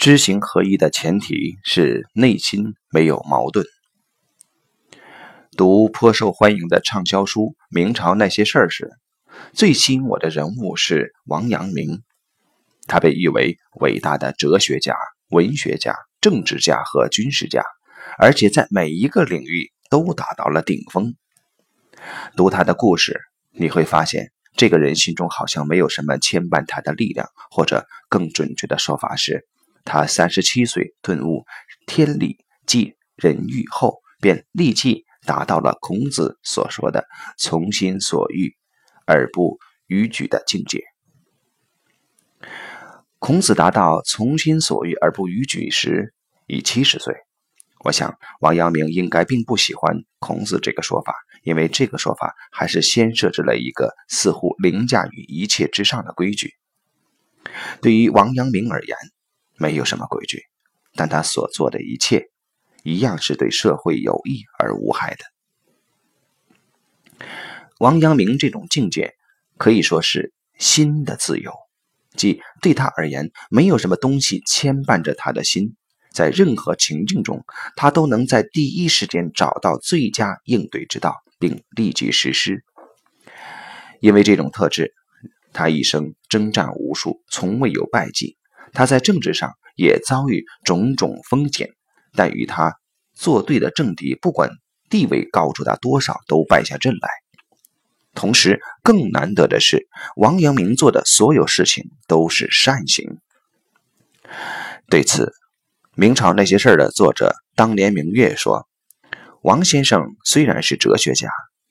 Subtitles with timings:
[0.00, 3.66] 知行合一的前提是内心没有矛盾。
[5.58, 8.92] 读颇受欢迎的畅销书《明朝那些事儿》时，
[9.52, 12.00] 最吸引我的人物是王阳明。
[12.86, 14.96] 他被誉为伟大的哲学家、
[15.28, 17.62] 文学家、政治家和军事家，
[18.16, 21.14] 而且在每一个领域都达到了顶峰。
[22.38, 23.20] 读他的故事，
[23.50, 29.46] 你会发现，这个人心中好像没有什么牵绊他的力量，或者更准确的说法是。
[29.84, 31.44] 他三十七岁顿悟
[31.86, 38.54] 天理即人欲后，便立即达到了孔子所说的“从心所欲
[39.06, 40.84] 而不逾矩”的境界。
[43.18, 46.14] 孔子达到“从心所欲而不逾矩”时
[46.46, 47.14] 已七十岁。
[47.84, 56.54] 我想，王阳明应该并不喜欢孔子这个说法，因为这个说法还是先设置了一个似乎凌驾于一切之上的规矩。
[57.80, 58.96] 对于王阳明而言，
[59.60, 60.44] 没有什么规矩，
[60.94, 62.30] 但他所做的一切，
[62.82, 67.26] 一样是对社会有益而无害的。
[67.78, 69.14] 王阳明这种境界，
[69.58, 71.52] 可以说是心的自由，
[72.16, 75.76] 即对他而言，没有什么东西牵绊着他的心，
[76.10, 77.44] 在任何情境中，
[77.76, 82.64] 他都能在第一时间找到最佳应对之道，并立即实施。
[84.00, 84.94] 因为这种特质，
[85.52, 88.38] 他一生征战无数，从未有败绩。
[88.72, 91.70] 他在政治上也遭遇种种风险，
[92.14, 92.74] 但与他
[93.14, 94.50] 作对的政敌，不管
[94.88, 97.08] 地位高出他多少，都败下阵来。
[98.14, 103.18] 同时，更难得的是，王阳明做的所有事情都是善行。
[104.88, 105.26] 对此，
[105.94, 108.68] 《明朝那些事儿》的作者当年明月说
[109.42, 111.28] ：“王先生虽然是哲学家，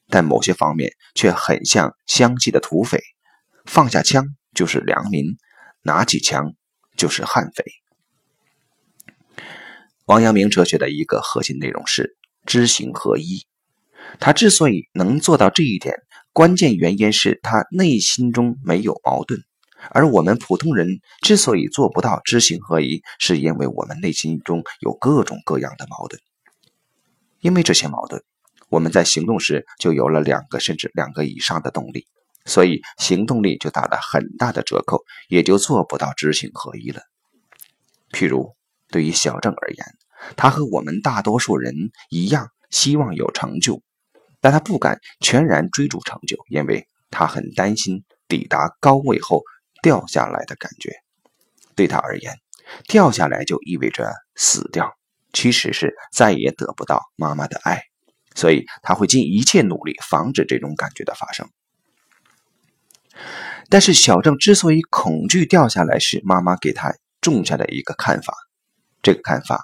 [0.07, 3.01] 但某些方面却很像湘西的土匪，
[3.65, 5.25] 放下枪就是良民，
[5.83, 6.53] 拿起枪。”
[6.99, 7.63] 就是悍匪。
[10.05, 13.47] 王阳明哲学的一个核心内容是知行合一。
[14.19, 15.95] 他之所以能做到这一点，
[16.33, 19.41] 关键原因是他内心中没有矛盾。
[19.91, 26.21] 而我们普通人之所以做不到知行合一，是因为我们内心中有各种各样的矛盾。
[27.39, 28.21] 因为这些矛盾，
[28.67, 32.07] 我们在行动时就有了两个甚至两个以上的动力。
[32.49, 37.03] 所以行动力就打了很大的折扣，也就做不到知行合一了。
[38.11, 38.55] 譬如
[38.89, 39.85] 对于小郑而言，
[40.35, 41.75] 他和我们大多数人
[42.09, 43.83] 一样，希望有成就，
[44.41, 49.43] 但他不敢全然追逐成就，因为他很担心抵达高位后
[49.83, 50.91] 掉下来的感觉。
[51.75, 52.35] 对他而言，
[52.87, 54.91] 掉下来就意味着死掉，
[55.33, 57.83] 其实是再也得不到妈妈的爱，
[58.33, 61.47] 所以他会尽一切努力防止这种感觉的发生。
[63.69, 68.33] 但是小郑之所以恐惧掉下来，是妈妈给他种下的一个看法。
[69.01, 69.63] 这个看法，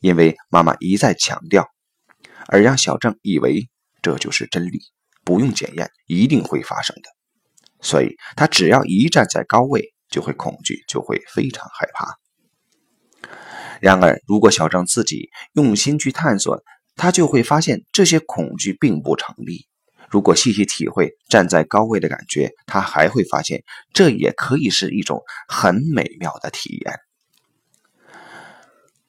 [0.00, 1.68] 因为妈妈一再强调，
[2.46, 3.68] 而让小郑以为
[4.00, 4.80] 这就是真理，
[5.24, 7.10] 不用检验，一定会发生的。
[7.80, 12.16] 所以他只要一站在高位，就会恐惧，就会非常害怕。
[13.80, 16.62] 然而，如果小郑自己用心去探索，
[16.94, 19.66] 他就会发现这些恐惧并不成立。
[20.12, 23.64] 如果细细体会站在高位的感觉，他还会发现，
[23.94, 27.00] 这也可以是一种很美妙的体验。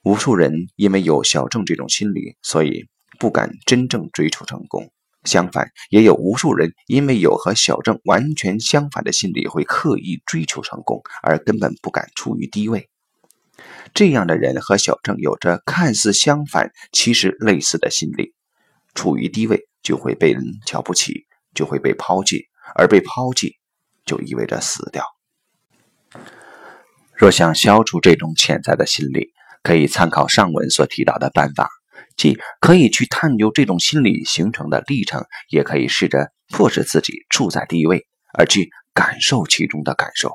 [0.02, 2.86] 无数人因为有小郑这种心理，所以
[3.20, 4.86] 不敢真正追求成功；
[5.26, 12.90] 相反，也有无数人因为有和小郑完全相反的心理，会刻意追求成功，而根本不敢处于低位。
[13.94, 18.34] 这样的人和小郑有着看似相反，其实类似的心理，
[18.94, 19.68] 处于低位。
[19.84, 23.58] 就会被人瞧不起，就会被抛弃，而被抛弃
[24.06, 25.04] 就意味着死掉。
[27.14, 31.70] 若想消除这种潜在的心理，可以参考上文所提到的办法，
[32.16, 40.32] 即可以去探究这种心理形成的历程，也可以试着迫使自己处在低位，而去感受其中的感受。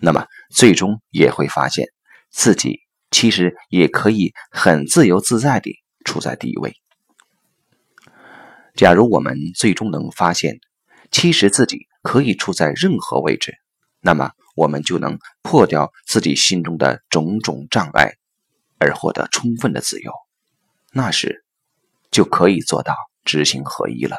[0.00, 1.86] 那么，最终也会发现
[2.32, 2.80] 自己
[3.12, 6.74] 其实也可以很自由自在地处在低位。
[8.74, 10.58] 假如我们最终能发现，
[11.12, 13.54] 其实自己可以处在任何位置，
[14.00, 18.14] 那么我们就能破掉自己心中的种种障碍，
[18.78, 20.12] 而获得充分的自由。
[20.92, 21.44] 那时，
[22.10, 24.16] 就可以做到知行合一了。